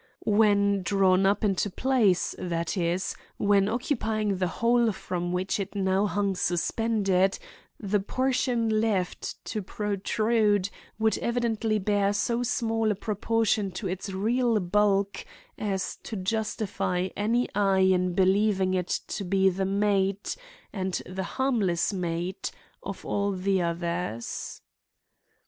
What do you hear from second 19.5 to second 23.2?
the mate, and the harmless mate, of